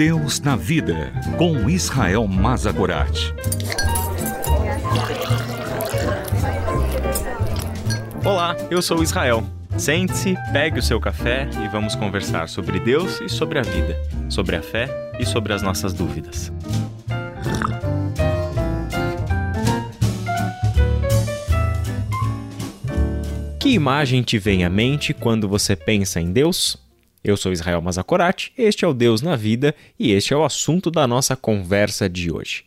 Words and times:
Deus 0.00 0.40
na 0.40 0.56
Vida, 0.56 1.12
com 1.36 1.68
Israel 1.68 2.26
Mazagorat. 2.26 3.34
Olá, 8.24 8.56
eu 8.70 8.80
sou 8.80 9.02
Israel. 9.02 9.44
Sente-se, 9.76 10.34
pegue 10.54 10.78
o 10.78 10.82
seu 10.82 10.98
café 10.98 11.50
e 11.62 11.68
vamos 11.68 11.94
conversar 11.94 12.48
sobre 12.48 12.80
Deus 12.80 13.20
e 13.20 13.28
sobre 13.28 13.58
a 13.58 13.62
vida, 13.62 13.94
sobre 14.30 14.56
a 14.56 14.62
fé 14.62 14.88
e 15.18 15.26
sobre 15.26 15.52
as 15.52 15.60
nossas 15.60 15.92
dúvidas. 15.92 16.50
Que 23.60 23.68
imagem 23.68 24.22
te 24.22 24.38
vem 24.38 24.64
à 24.64 24.70
mente 24.70 25.12
quando 25.12 25.46
você 25.46 25.76
pensa 25.76 26.22
em 26.22 26.32
Deus? 26.32 26.89
Eu 27.22 27.36
sou 27.36 27.52
Israel 27.52 27.82
Mazakorati, 27.82 28.50
este 28.56 28.82
é 28.82 28.88
o 28.88 28.94
Deus 28.94 29.20
na 29.20 29.36
Vida 29.36 29.74
e 29.98 30.10
este 30.12 30.32
é 30.32 30.36
o 30.36 30.42
assunto 30.42 30.90
da 30.90 31.06
nossa 31.06 31.36
conversa 31.36 32.08
de 32.08 32.32
hoje. 32.32 32.64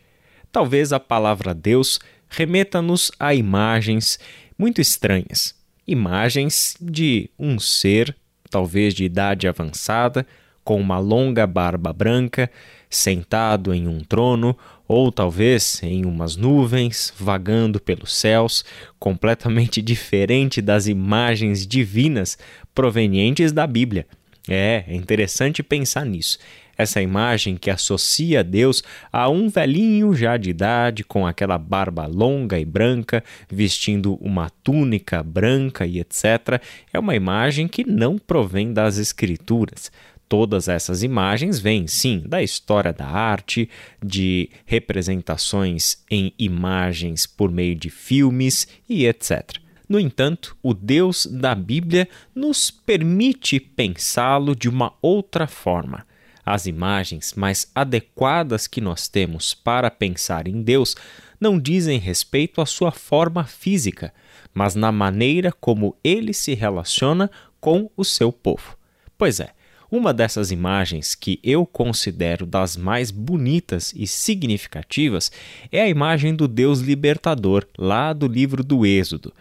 Talvez 0.51 0.93
a 0.93 0.99
palavra 0.99 1.55
Deus 1.55 1.99
remeta-nos 2.29 3.11
a 3.19 3.33
imagens 3.33 4.19
muito 4.55 4.79
estranhas. 4.79 5.55
Imagens 5.87 6.77
de 6.79 7.31
um 7.37 7.57
ser, 7.57 8.15
talvez 8.47 8.93
de 8.93 9.03
idade 9.03 9.47
avançada, 9.47 10.25
com 10.63 10.79
uma 10.79 10.99
longa 10.99 11.47
barba 11.47 11.91
branca, 11.91 12.49
sentado 12.87 13.73
em 13.73 13.87
um 13.87 14.01
trono, 14.01 14.55
ou 14.87 15.11
talvez 15.11 15.81
em 15.81 16.05
umas 16.05 16.35
nuvens, 16.35 17.11
vagando 17.17 17.79
pelos 17.79 18.13
céus, 18.13 18.63
completamente 18.99 19.81
diferente 19.83 20.61
das 20.61 20.85
imagens 20.85 21.65
divinas 21.65 22.37
provenientes 22.75 23.51
da 23.51 23.65
Bíblia. 23.65 24.05
É, 24.47 24.83
é 24.87 24.95
interessante 24.95 25.63
pensar 25.63 26.05
nisso. 26.05 26.37
Essa 26.75 27.01
imagem 27.01 27.55
que 27.55 27.69
associa 27.69 28.43
Deus 28.43 28.83
a 29.11 29.29
um 29.29 29.47
velhinho 29.47 30.13
já 30.15 30.37
de 30.37 30.49
idade, 30.49 31.03
com 31.03 31.25
aquela 31.25 31.57
barba 31.57 32.07
longa 32.07 32.59
e 32.59 32.65
branca, 32.65 33.23
vestindo 33.49 34.15
uma 34.15 34.49
túnica 34.63 35.21
branca 35.21 35.85
e 35.85 35.99
etc., 35.99 36.59
é 36.91 36.97
uma 36.97 37.15
imagem 37.15 37.67
que 37.67 37.83
não 37.83 38.17
provém 38.17 38.73
das 38.73 38.97
Escrituras. 38.97 39.91
Todas 40.27 40.67
essas 40.67 41.03
imagens 41.03 41.59
vêm, 41.59 41.85
sim, 41.85 42.23
da 42.25 42.41
história 42.41 42.91
da 42.91 43.05
arte, 43.05 43.69
de 44.03 44.49
representações 44.65 45.97
em 46.09 46.33
imagens 46.39 47.27
por 47.27 47.51
meio 47.51 47.75
de 47.75 47.91
filmes 47.91 48.67
e 48.89 49.05
etc. 49.05 49.62
No 49.93 49.99
entanto, 49.99 50.57
o 50.63 50.73
Deus 50.73 51.27
da 51.27 51.53
Bíblia 51.53 52.09
nos 52.33 52.71
permite 52.71 53.59
pensá-lo 53.59 54.55
de 54.55 54.67
uma 54.67 54.91
outra 54.99 55.45
forma. 55.45 56.03
As 56.43 56.65
imagens 56.65 57.35
mais 57.35 57.69
adequadas 57.75 58.65
que 58.65 58.81
nós 58.81 59.07
temos 59.07 59.53
para 59.53 59.91
pensar 59.91 60.47
em 60.47 60.63
Deus 60.63 60.95
não 61.39 61.59
dizem 61.59 61.99
respeito 61.99 62.59
à 62.59 62.65
sua 62.65 62.91
forma 62.91 63.43
física, 63.43 64.11
mas 64.51 64.73
na 64.73 64.91
maneira 64.91 65.51
como 65.51 65.95
ele 66.03 66.33
se 66.33 66.55
relaciona 66.55 67.29
com 67.61 67.87
o 67.95 68.03
seu 68.03 68.31
povo. 68.31 68.75
Pois 69.15 69.39
é, 69.39 69.51
uma 69.91 70.11
dessas 70.11 70.49
imagens 70.49 71.13
que 71.13 71.39
eu 71.43 71.67
considero 71.67 72.47
das 72.47 72.75
mais 72.75 73.11
bonitas 73.11 73.93
e 73.95 74.07
significativas 74.07 75.31
é 75.71 75.83
a 75.83 75.87
imagem 75.87 76.33
do 76.33 76.47
Deus 76.47 76.79
libertador, 76.79 77.67
lá 77.77 78.11
do 78.11 78.27
livro 78.27 78.63
do 78.63 78.87
Êxodo 78.87 79.31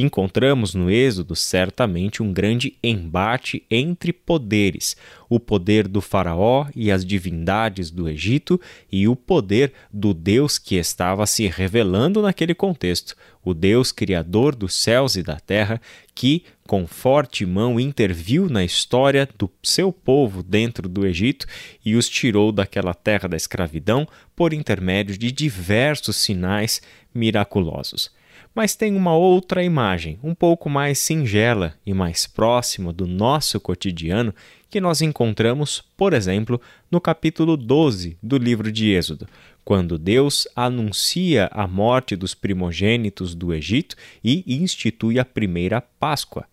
encontramos 0.00 0.74
no 0.74 0.88
Êxodo 0.88 1.34
certamente 1.34 2.22
um 2.22 2.32
grande 2.32 2.78
embate 2.80 3.64
entre 3.68 4.12
poderes: 4.12 4.96
o 5.28 5.40
poder 5.40 5.88
do 5.88 6.00
Faraó 6.00 6.68
e 6.74 6.92
as 6.92 7.04
divindades 7.04 7.90
do 7.90 8.08
Egito, 8.08 8.60
e 8.90 9.08
o 9.08 9.16
poder 9.16 9.72
do 9.92 10.14
Deus 10.14 10.56
que 10.56 10.76
estava 10.76 11.26
se 11.26 11.48
revelando 11.48 12.22
naquele 12.22 12.54
contexto, 12.54 13.16
o 13.44 13.52
Deus 13.52 13.90
criador 13.90 14.54
dos 14.54 14.72
céus 14.74 15.16
e 15.16 15.22
da 15.22 15.40
terra, 15.40 15.80
que, 16.14 16.44
com 16.64 16.86
forte 16.86 17.44
mão, 17.44 17.80
interviu 17.80 18.48
na 18.48 18.64
história 18.64 19.28
do 19.36 19.50
seu 19.64 19.92
povo 19.92 20.44
dentro 20.44 20.88
do 20.88 21.04
Egito 21.04 21.44
e 21.84 21.96
os 21.96 22.08
tirou 22.08 22.52
daquela 22.52 22.94
terra 22.94 23.28
da 23.28 23.36
escravidão 23.36 24.06
por 24.36 24.52
intermédio 24.52 25.18
de 25.18 25.32
diversos 25.32 26.14
sinais 26.16 26.80
miraculosos 27.12 28.16
mas 28.54 28.74
tem 28.74 28.94
uma 28.96 29.14
outra 29.14 29.62
imagem, 29.62 30.18
um 30.22 30.34
pouco 30.34 30.68
mais 30.68 30.98
singela 30.98 31.74
e 31.86 31.94
mais 31.94 32.26
próxima 32.26 32.92
do 32.92 33.06
nosso 33.06 33.60
cotidiano, 33.60 34.34
que 34.70 34.80
nós 34.80 35.00
encontramos, 35.00 35.82
por 35.96 36.12
exemplo, 36.12 36.60
no 36.90 37.00
capítulo 37.00 37.56
12 37.56 38.18
do 38.22 38.36
livro 38.36 38.70
de 38.70 38.90
Êxodo, 38.90 39.26
quando 39.64 39.98
Deus 39.98 40.48
anuncia 40.56 41.48
a 41.52 41.66
morte 41.66 42.16
dos 42.16 42.34
primogênitos 42.34 43.34
do 43.34 43.52
Egito 43.52 43.96
e 44.22 44.44
institui 44.46 45.18
a 45.18 45.24
primeira 45.24 45.80
Páscoa. 45.80 46.46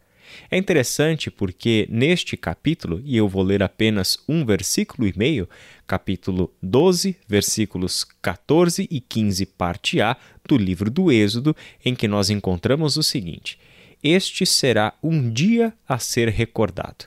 É 0.49 0.57
interessante 0.57 1.29
porque 1.29 1.87
neste 1.89 2.35
capítulo, 2.37 3.01
e 3.03 3.17
eu 3.17 3.27
vou 3.27 3.43
ler 3.43 3.63
apenas 3.63 4.17
um 4.27 4.45
versículo 4.45 5.07
e 5.07 5.13
meio, 5.15 5.47
capítulo 5.87 6.53
12, 6.61 7.15
versículos 7.27 8.03
14 8.21 8.87
e 8.89 8.99
15, 8.99 9.45
parte 9.45 10.01
A 10.01 10.17
do 10.47 10.57
livro 10.57 10.89
do 10.89 11.11
Êxodo, 11.11 11.55
em 11.83 11.95
que 11.95 12.07
nós 12.07 12.29
encontramos 12.29 12.97
o 12.97 13.03
seguinte: 13.03 13.59
Este 14.03 14.45
será 14.45 14.93
um 15.01 15.31
dia 15.31 15.73
a 15.87 15.99
ser 15.99 16.29
recordado. 16.29 17.05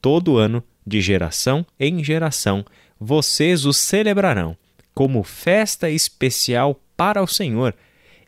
Todo 0.00 0.36
ano, 0.36 0.62
de 0.86 1.00
geração 1.00 1.64
em 1.80 2.04
geração, 2.04 2.64
vocês 3.00 3.64
o 3.64 3.72
celebrarão 3.72 4.56
como 4.94 5.22
festa 5.24 5.90
especial 5.90 6.80
para 6.96 7.22
o 7.22 7.26
Senhor. 7.26 7.74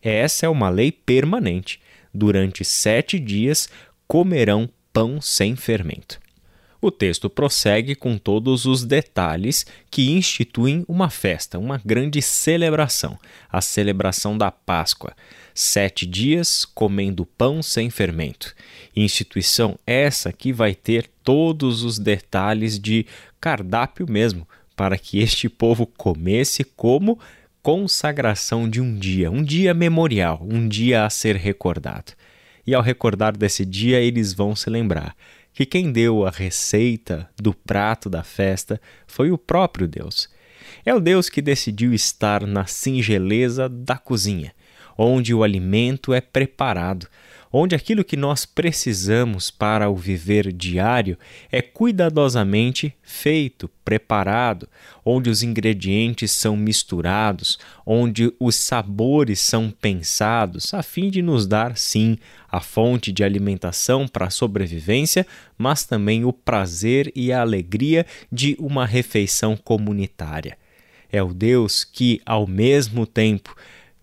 Essa 0.02 0.46
é 0.46 0.48
uma 0.48 0.68
lei 0.68 0.90
permanente. 0.90 1.80
Durante 2.12 2.64
sete 2.64 3.18
dias 3.18 3.68
comerão 4.06 4.68
pão 4.92 5.20
sem 5.20 5.56
fermento. 5.56 6.18
O 6.80 6.90
texto 6.90 7.28
prossegue 7.28 7.94
com 7.94 8.16
todos 8.16 8.64
os 8.66 8.84
detalhes 8.84 9.66
que 9.90 10.10
instituem 10.12 10.84
uma 10.86 11.10
festa, 11.10 11.58
uma 11.58 11.80
grande 11.84 12.20
celebração, 12.22 13.18
a 13.50 13.60
celebração 13.60 14.36
da 14.36 14.50
Páscoa. 14.50 15.14
Sete 15.54 16.06
dias 16.06 16.64
comendo 16.64 17.24
pão 17.24 17.62
sem 17.62 17.88
fermento. 17.88 18.54
Instituição 18.94 19.78
essa 19.86 20.32
que 20.32 20.52
vai 20.52 20.74
ter 20.74 21.10
todos 21.24 21.82
os 21.82 21.98
detalhes 21.98 22.78
de 22.78 23.06
cardápio 23.40 24.06
mesmo, 24.08 24.46
para 24.76 24.98
que 24.98 25.18
este 25.18 25.48
povo 25.48 25.86
comesse 25.86 26.62
como 26.62 27.18
consagração 27.62 28.68
de 28.68 28.80
um 28.80 28.96
dia, 28.96 29.30
um 29.30 29.42
dia 29.42 29.74
memorial, 29.74 30.46
um 30.48 30.68
dia 30.68 31.04
a 31.04 31.10
ser 31.10 31.36
recordado 31.36 32.12
e 32.66 32.75
ao 32.75 32.82
recordar 32.82 33.37
desse 33.37 33.65
dia 33.65 34.00
eles 34.00 34.32
vão 34.32 34.56
se 34.56 34.69
lembrar 34.69 35.15
que 35.53 35.65
quem 35.65 35.91
deu 35.91 36.27
a 36.27 36.31
receita 36.31 37.28
do 37.41 37.54
prato 37.54 38.10
da 38.10 38.22
festa 38.22 38.81
foi 39.06 39.31
o 39.31 39.38
próprio 39.38 39.88
Deus. 39.88 40.28
É 40.84 40.94
o 40.94 41.00
Deus 41.00 41.31
que 41.31 41.41
decidiu 41.41 41.94
estar 41.94 42.47
na 42.47 42.66
singeleza 42.66 43.69
da 43.69 43.97
cozinha, 43.97 44.53
onde 44.96 45.34
o 45.34 45.42
alimento 45.42 46.12
é 46.12 46.20
preparado, 46.20 47.06
onde 47.52 47.74
aquilo 47.74 48.04
que 48.04 48.16
nós 48.16 48.44
precisamos 48.44 49.50
para 49.50 49.88
o 49.88 49.96
viver 49.96 50.52
diário 50.52 51.16
é 51.50 51.62
cuidadosamente 51.62 52.94
feito, 53.02 53.70
preparado, 53.84 54.68
onde 55.04 55.30
os 55.30 55.42
ingredientes 55.42 56.32
são 56.32 56.56
misturados, 56.56 57.58
onde 57.86 58.32
os 58.38 58.56
sabores 58.56 59.40
são 59.40 59.70
pensados, 59.70 60.74
a 60.74 60.82
fim 60.82 61.08
de 61.08 61.22
nos 61.22 61.46
dar, 61.46 61.76
sim, 61.78 62.18
a 62.50 62.60
fonte 62.60 63.10
de 63.10 63.24
alimentação 63.24 64.06
para 64.06 64.26
a 64.26 64.30
sobrevivência, 64.30 65.26
mas 65.56 65.84
também 65.84 66.24
o 66.24 66.32
prazer 66.32 67.10
e 67.15 67.32
a 67.32 67.41
alegria 67.41 68.04
de 68.30 68.56
uma 68.59 68.84
refeição 68.84 69.56
comunitária. 69.56 70.59
É 71.10 71.22
o 71.22 71.32
Deus 71.32 71.84
que, 71.84 72.21
ao 72.26 72.47
mesmo 72.47 73.06
tempo, 73.06 73.56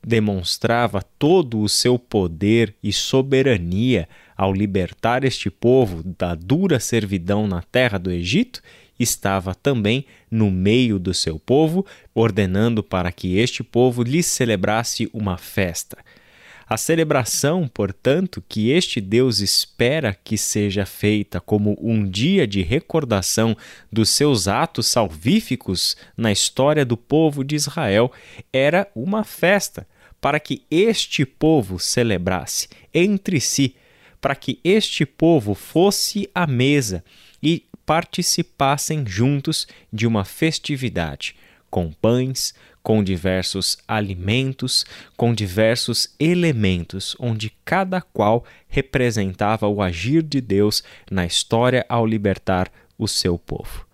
demonstrava 0.05 1.01
todo 1.17 1.61
o 1.61 1.69
seu 1.69 1.97
poder 1.97 2.75
e 2.83 2.91
soberania 2.91 4.07
ao 4.35 4.51
libertar 4.51 5.23
este 5.23 5.49
povo 5.49 6.03
da 6.17 6.35
dura 6.35 6.79
servidão 6.79 7.47
na 7.47 7.61
terra 7.61 7.97
do 7.97 8.11
Egito, 8.11 8.61
estava 8.99 9.55
também 9.55 10.05
no 10.29 10.51
meio 10.51 10.99
do 10.99 11.13
seu 11.13 11.39
povo, 11.39 11.85
ordenando 12.13 12.83
para 12.83 13.11
que 13.11 13.37
este 13.37 13.63
povo 13.63 14.03
lhe 14.03 14.21
celebrasse 14.21 15.09
uma 15.13 15.37
festa. 15.37 15.97
A 16.67 16.77
celebração, 16.77 17.67
portanto, 17.67 18.43
que 18.47 18.71
este 18.71 19.01
Deus 19.01 19.39
espera 19.39 20.17
que 20.23 20.37
seja 20.37 20.85
feita 20.85 21.39
como 21.39 21.77
um 21.79 22.09
dia 22.09 22.47
de 22.47 22.61
recordação 22.61 23.55
dos 23.91 24.09
seus 24.09 24.47
atos 24.47 24.87
salvíficos 24.87 25.95
na 26.15 26.31
história 26.31 26.85
do 26.85 26.95
povo 26.95 27.43
de 27.43 27.55
Israel, 27.55 28.11
era 28.51 28.87
uma 28.95 29.23
festa 29.23 29.85
para 30.23 30.39
que 30.39 30.61
este 30.71 31.25
povo 31.25 31.77
celebrasse 31.77 32.69
entre 32.93 33.41
si, 33.41 33.75
para 34.21 34.33
que 34.33 34.57
este 34.63 35.05
povo 35.05 35.53
fosse 35.53 36.29
à 36.33 36.47
mesa 36.47 37.03
e 37.41 37.65
participassem 37.85 39.05
juntos 39.05 39.67
de 39.91 40.07
uma 40.07 40.23
festividade, 40.23 41.35
com 41.69 41.91
pães, 41.91 42.53
com 42.81 43.03
diversos 43.03 43.77
alimentos, 43.85 44.85
com 45.17 45.33
diversos 45.33 46.15
elementos, 46.17 47.17
onde 47.19 47.51
cada 47.65 47.99
qual 47.99 48.45
representava 48.69 49.67
o 49.67 49.81
agir 49.81 50.23
de 50.23 50.39
Deus 50.39 50.85
na 51.11 51.25
história 51.25 51.85
ao 51.89 52.07
libertar 52.07 52.71
o 52.97 53.09
seu 53.09 53.37
povo. 53.37 53.85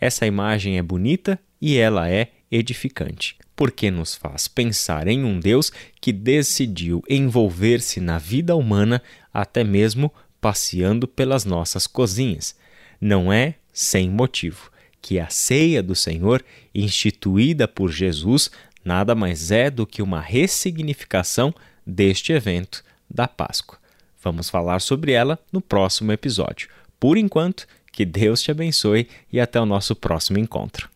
Essa 0.00 0.24
imagem 0.24 0.78
é 0.78 0.82
bonita 0.82 1.38
e 1.60 1.76
ela 1.76 2.08
é 2.08 2.30
edificante, 2.50 3.36
porque 3.56 3.90
nos 3.90 4.14
faz 4.14 4.46
pensar 4.46 5.08
em 5.08 5.24
um 5.24 5.40
Deus 5.40 5.72
que 6.00 6.12
decidiu 6.12 7.02
envolver-se 7.08 7.98
na 7.98 8.18
vida 8.18 8.54
humana 8.54 9.02
até 9.32 9.64
mesmo 9.64 10.12
passeando 10.40 11.08
pelas 11.08 11.46
nossas 11.46 11.86
cozinhas. 11.86 12.54
Não 13.00 13.32
é 13.32 13.54
sem 13.72 14.08
motivo 14.10 14.70
que 15.00 15.18
a 15.18 15.28
ceia 15.28 15.82
do 15.82 15.94
Senhor, 15.94 16.44
instituída 16.74 17.68
por 17.68 17.90
Jesus, 17.90 18.50
nada 18.84 19.14
mais 19.14 19.50
é 19.50 19.70
do 19.70 19.86
que 19.86 20.02
uma 20.02 20.20
ressignificação 20.20 21.54
deste 21.86 22.32
evento 22.32 22.84
da 23.08 23.28
Páscoa. 23.28 23.78
Vamos 24.20 24.50
falar 24.50 24.80
sobre 24.80 25.12
ela 25.12 25.38
no 25.52 25.60
próximo 25.60 26.10
episódio. 26.10 26.68
Por 26.98 27.16
enquanto, 27.16 27.66
que 27.92 28.04
Deus 28.04 28.42
te 28.42 28.50
abençoe 28.50 29.08
e 29.32 29.38
até 29.38 29.60
o 29.60 29.66
nosso 29.66 29.94
próximo 29.94 30.38
encontro. 30.38 30.95